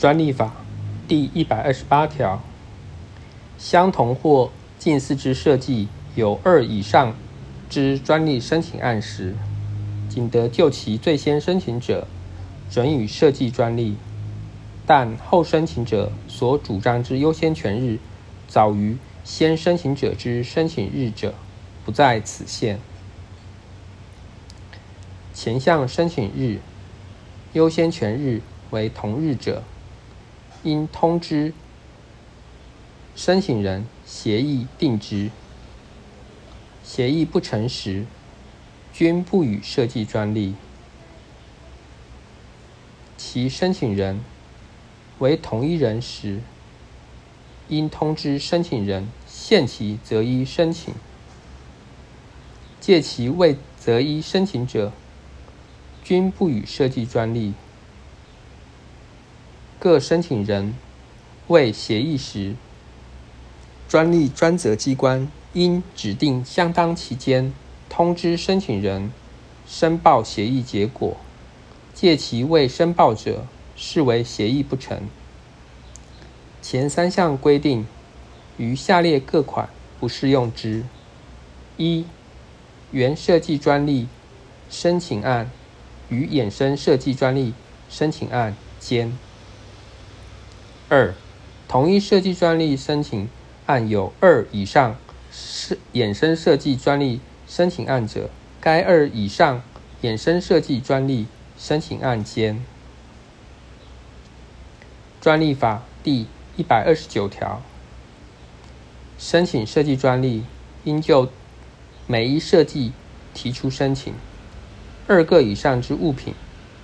[0.00, 0.50] 专利法
[1.06, 2.40] 第一百二十八条，
[3.58, 7.14] 相同或近似之设计有二以上
[7.68, 9.34] 之专利申请案时，
[10.08, 12.08] 仅得就其最先申请者
[12.70, 13.94] 准予设计专利，
[14.86, 17.98] 但后申请者所主张之优先权日
[18.48, 21.34] 早于先申请者之申请日者，
[21.84, 22.78] 不在此限。
[25.34, 26.60] 前项申请日
[27.52, 28.40] 优先权日
[28.70, 29.62] 为同日者，
[30.62, 31.54] 应通知
[33.16, 35.30] 申请人协议定之。
[36.82, 38.04] 协议不成时，
[38.92, 40.54] 均不予设计专利。
[43.16, 44.20] 其申请人
[45.18, 46.40] 为同一人时，
[47.68, 50.92] 应通知申请人限期择一申请。
[52.80, 54.92] 借其未择一申请者，
[56.02, 57.52] 均不予设计专利。
[59.80, 60.74] 各申请人
[61.46, 62.54] 未协议时，
[63.88, 67.50] 专利专责机关应指定相当期间
[67.88, 69.10] 通知申请人
[69.66, 71.16] 申报协议结果。
[71.94, 75.08] 借其未申报者，视为协议不成。
[76.60, 77.86] 前三项规定，
[78.58, 80.84] 于下列各款不适用之：
[81.78, 82.04] 一、
[82.90, 84.08] 原设计专利
[84.68, 85.50] 申请案
[86.10, 87.54] 与衍生设计专利
[87.88, 89.16] 申请案间。
[90.90, 91.14] 二、
[91.68, 93.28] 同一设计专利申请
[93.66, 94.96] 案有二以上
[95.30, 98.28] 是衍生设计专利申请案者，
[98.60, 99.62] 该二以上
[100.02, 102.64] 衍生设计专利申请案间。
[105.20, 107.62] 专利法第一百二十九条，
[109.16, 110.42] 申请设计专利
[110.82, 111.30] 应就
[112.08, 112.90] 每一设计
[113.32, 114.12] 提出申请。
[115.06, 116.34] 二个以上之物品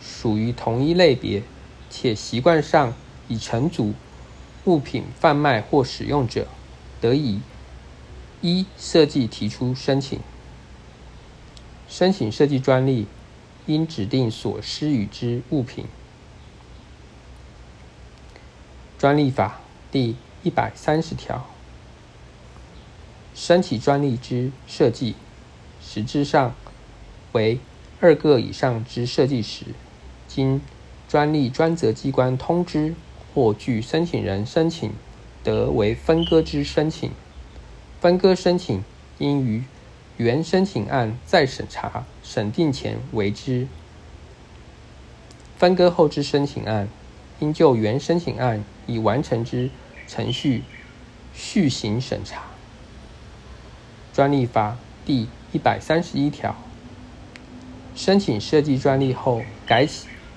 [0.00, 1.44] 属于同一类别，
[1.88, 2.92] 且习惯上。
[3.32, 3.94] 以成组
[4.66, 6.46] 物品贩卖或使用者，
[7.00, 7.40] 得以
[8.42, 10.20] 依设计提出申请。
[11.88, 13.06] 申请设计专利，
[13.64, 15.86] 应指定所施予之物品。
[18.98, 21.46] 专利法第一百三十条，
[23.34, 25.14] 申请专利之设计，
[25.82, 26.54] 实质上
[27.32, 27.58] 为
[27.98, 29.64] 二个以上之设计时，
[30.28, 30.60] 经
[31.08, 32.94] 专利专责机关通知。
[33.34, 34.92] 或据申请人申请，
[35.42, 37.10] 得为分割之申请。
[38.00, 38.82] 分割申请
[39.18, 39.62] 应于
[40.16, 43.66] 原申请案再审查审定前为之。
[45.56, 46.88] 分割后之申请案，
[47.38, 49.70] 应就原申请案已完成之
[50.08, 50.62] 程序
[51.32, 52.42] 续行审查。
[54.12, 54.76] 专利法
[55.06, 56.54] 第一百三十一条，
[57.94, 59.88] 申请设计专利后改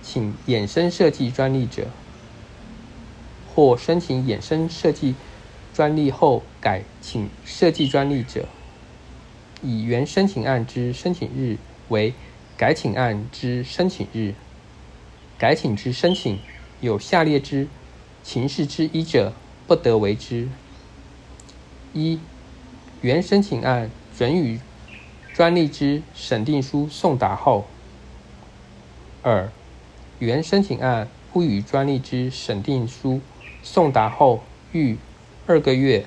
[0.02, 1.88] 请衍生设计专利者。
[3.56, 5.16] 或申请衍生设计
[5.74, 8.46] 专利后改请设计专利者，
[9.64, 11.58] 以原申请案之申请日
[11.88, 12.14] 为
[12.58, 14.34] 改请案之申请日。
[15.38, 16.38] 改请之申请
[16.82, 17.68] 有下列之
[18.24, 19.32] 情事之一者，
[19.68, 20.50] 不得为之：
[21.94, 22.20] 一、
[23.02, 24.60] 原申请案准予
[25.34, 27.66] 专利之审定书送达后；
[29.24, 29.50] 二、
[30.20, 33.22] 原申请案不予专利之审定书。
[33.66, 34.42] 送达后
[34.74, 34.96] 逾
[35.48, 36.06] 二个月，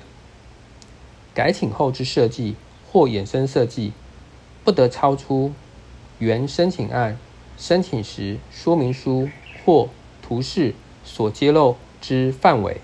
[1.33, 2.55] 改请后之设计
[2.89, 3.91] 或衍生设计，
[4.63, 5.51] 不得超出
[6.19, 7.17] 原申请案
[7.57, 9.29] 申请时说明书
[9.65, 9.89] 或
[10.21, 12.79] 图示所揭露之范围。